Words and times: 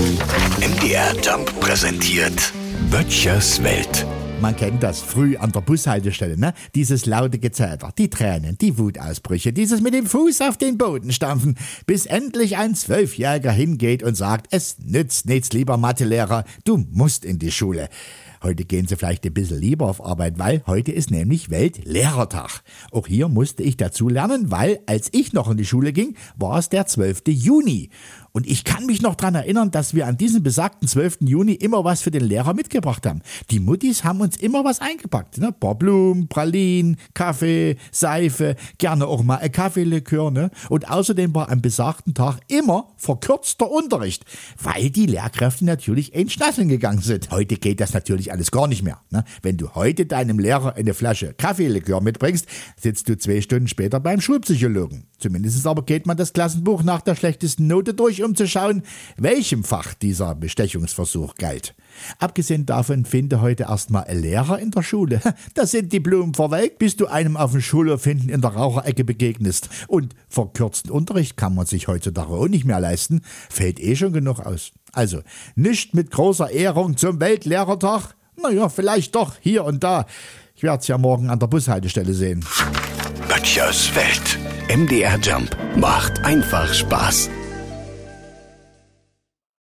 MDR 0.00 1.14
Jump 1.22 1.60
präsentiert 1.60 2.54
Böttchers 2.90 3.62
Welt. 3.62 4.06
Man 4.40 4.56
kennt 4.56 4.82
das 4.82 5.02
früh 5.02 5.36
an 5.36 5.52
der 5.52 5.60
Bushaltestelle, 5.60 6.38
ne? 6.38 6.54
Dieses 6.74 7.04
laute 7.04 7.38
Gezeter, 7.38 7.92
die 7.98 8.08
Tränen, 8.08 8.56
die 8.56 8.78
Wutausbrüche, 8.78 9.52
dieses 9.52 9.82
mit 9.82 9.92
dem 9.92 10.06
Fuß 10.06 10.40
auf 10.40 10.56
den 10.56 10.78
Boden 10.78 11.12
stampfen, 11.12 11.58
bis 11.84 12.06
endlich 12.06 12.56
ein 12.56 12.74
Zwölfjähriger 12.74 13.52
hingeht 13.52 14.02
und 14.02 14.14
sagt, 14.16 14.46
es 14.52 14.78
nützt 14.78 15.26
nichts, 15.26 15.52
lieber 15.52 15.76
Mathelehrer, 15.76 16.44
du 16.64 16.78
musst 16.78 17.26
in 17.26 17.38
die 17.38 17.52
Schule. 17.52 17.90
Heute 18.42 18.64
gehen 18.64 18.86
Sie 18.86 18.96
vielleicht 18.96 19.26
ein 19.26 19.34
bisschen 19.34 19.60
lieber 19.60 19.86
auf 19.86 20.02
Arbeit, 20.04 20.38
weil 20.38 20.62
heute 20.66 20.92
ist 20.92 21.10
nämlich 21.10 21.50
Weltlehrertag. 21.50 22.62
Auch 22.90 23.06
hier 23.06 23.28
musste 23.28 23.62
ich 23.62 23.76
dazu 23.76 24.08
lernen, 24.08 24.50
weil 24.50 24.80
als 24.86 25.10
ich 25.12 25.34
noch 25.34 25.50
in 25.50 25.58
die 25.58 25.66
Schule 25.66 25.92
ging, 25.92 26.16
war 26.36 26.58
es 26.58 26.70
der 26.70 26.86
12. 26.86 27.22
Juni. 27.28 27.90
Und 28.32 28.46
ich 28.46 28.64
kann 28.64 28.86
mich 28.86 29.02
noch 29.02 29.16
dran 29.16 29.34
erinnern, 29.34 29.70
dass 29.70 29.94
wir 29.94 30.06
an 30.06 30.16
diesem 30.16 30.42
besagten 30.42 30.86
12. 30.86 31.18
Juni 31.22 31.52
immer 31.52 31.84
was 31.84 32.00
für 32.00 32.10
den 32.10 32.24
Lehrer 32.24 32.54
mitgebracht 32.54 33.04
haben. 33.06 33.22
Die 33.50 33.58
Muttis 33.58 34.04
haben 34.04 34.20
uns 34.20 34.36
immer 34.36 34.64
was 34.64 34.80
eingepackt. 34.80 35.38
Ne? 35.38 35.48
Ein 35.48 35.58
paar 35.58 35.74
Blumen, 35.74 36.28
Pralinen, 36.28 36.96
Kaffee, 37.12 37.76
Seife, 37.90 38.54
gerne 38.78 39.06
auch 39.06 39.24
mal 39.24 39.38
ein 39.38 39.50
Kaffeelikör. 39.50 40.30
Ne? 40.30 40.50
Und 40.68 40.88
außerdem 40.88 41.34
war 41.34 41.50
am 41.50 41.60
besagten 41.60 42.14
Tag 42.14 42.38
immer 42.46 42.92
verkürzter 42.96 43.70
Unterricht, 43.70 44.24
weil 44.62 44.90
die 44.90 45.06
Lehrkräfte 45.06 45.64
natürlich 45.64 46.14
in 46.14 46.30
Schnasseln 46.30 46.68
gegangen 46.68 47.00
sind. 47.00 47.30
Heute 47.32 47.56
geht 47.56 47.80
das 47.80 47.94
natürlich 47.94 48.29
alles 48.30 48.50
gar 48.50 48.66
nicht 48.66 48.82
mehr. 48.82 49.00
Ne? 49.10 49.24
Wenn 49.42 49.56
du 49.56 49.74
heute 49.74 50.06
deinem 50.06 50.38
Lehrer 50.38 50.74
eine 50.74 50.94
Flasche 50.94 51.34
Kaffeelikör 51.34 52.00
mitbringst, 52.00 52.46
sitzt 52.76 53.08
du 53.08 53.16
zwei 53.18 53.40
Stunden 53.40 53.68
später 53.68 54.00
beim 54.00 54.20
Schulpsychologen. 54.20 55.06
Zumindest 55.18 55.66
aber 55.66 55.82
geht 55.82 56.06
man 56.06 56.16
das 56.16 56.32
Klassenbuch 56.32 56.82
nach 56.82 57.02
der 57.02 57.14
schlechtesten 57.14 57.66
Note 57.66 57.94
durch, 57.94 58.22
um 58.22 58.34
zu 58.34 58.46
schauen, 58.46 58.82
welchem 59.16 59.64
Fach 59.64 59.94
dieser 59.94 60.34
Bestechungsversuch 60.34 61.34
galt. 61.34 61.74
Abgesehen 62.18 62.66
davon 62.66 63.04
finde 63.04 63.40
heute 63.40 63.64
erstmal 63.64 64.04
ein 64.04 64.20
Lehrer 64.20 64.58
in 64.58 64.70
der 64.70 64.82
Schule. 64.82 65.20
Da 65.54 65.66
sind 65.66 65.92
die 65.92 66.00
Blumen 66.00 66.34
verwelkt, 66.34 66.78
bis 66.78 66.96
du 66.96 67.06
einem 67.06 67.36
auf 67.36 67.52
dem 67.52 67.60
Schulhof 67.60 68.04
hinten 68.04 68.28
in 68.28 68.40
der 68.40 68.50
Raucherecke 68.50 69.04
begegnest. 69.04 69.68
Und 69.88 70.14
verkürzten 70.28 70.90
Unterricht 70.90 71.36
kann 71.36 71.54
man 71.54 71.66
sich 71.66 71.88
heutzutage 71.88 72.32
auch 72.32 72.48
nicht 72.48 72.64
mehr 72.64 72.80
leisten, 72.80 73.22
fällt 73.48 73.80
eh 73.80 73.96
schon 73.96 74.12
genug 74.12 74.40
aus. 74.40 74.72
Also, 74.92 75.22
nicht 75.54 75.94
mit 75.94 76.10
großer 76.10 76.50
Ehrung 76.50 76.96
zum 76.96 77.20
Weltlehrertag? 77.20 78.14
Naja, 78.36 78.68
vielleicht 78.68 79.14
doch 79.14 79.34
hier 79.40 79.64
und 79.64 79.82
da. 79.82 80.06
Ich 80.54 80.62
werde 80.62 80.80
es 80.80 80.88
ja 80.88 80.98
morgen 80.98 81.30
an 81.30 81.38
der 81.38 81.46
Bushaltestelle 81.46 82.12
sehen. 82.12 82.44
Böttchers 83.28 83.94
Welt. 83.94 84.38
MDR 84.68 85.18
Jump 85.18 85.56
macht 85.76 86.24
einfach 86.24 86.72
Spaß. 86.72 87.30